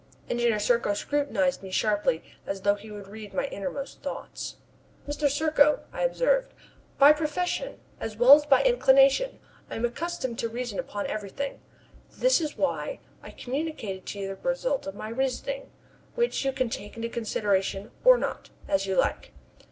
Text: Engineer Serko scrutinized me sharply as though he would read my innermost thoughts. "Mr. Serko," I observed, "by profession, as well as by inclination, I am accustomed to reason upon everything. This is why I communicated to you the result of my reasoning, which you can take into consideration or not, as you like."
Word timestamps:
Engineer 0.31 0.57
Serko 0.57 0.95
scrutinized 0.95 1.61
me 1.61 1.69
sharply 1.69 2.23
as 2.47 2.61
though 2.61 2.73
he 2.73 2.89
would 2.89 3.07
read 3.07 3.35
my 3.35 3.45
innermost 3.49 4.01
thoughts. 4.01 4.55
"Mr. 5.07 5.29
Serko," 5.29 5.81
I 5.93 6.01
observed, 6.01 6.55
"by 6.97 7.13
profession, 7.13 7.79
as 7.99 8.17
well 8.17 8.33
as 8.33 8.47
by 8.47 8.63
inclination, 8.63 9.37
I 9.69 9.75
am 9.75 9.85
accustomed 9.85 10.39
to 10.39 10.49
reason 10.49 10.79
upon 10.79 11.05
everything. 11.05 11.61
This 12.13 12.41
is 12.41 12.57
why 12.57 12.97
I 13.21 13.29
communicated 13.29 14.07
to 14.07 14.19
you 14.19 14.27
the 14.29 14.37
result 14.37 14.87
of 14.87 14.95
my 14.95 15.09
reasoning, 15.09 15.69
which 16.15 16.43
you 16.45 16.51
can 16.51 16.71
take 16.71 16.95
into 16.95 17.07
consideration 17.09 17.91
or 18.03 18.17
not, 18.17 18.49
as 18.67 18.87
you 18.87 18.95
like." 18.95 19.33